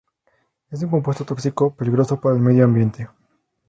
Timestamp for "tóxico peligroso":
1.25-2.19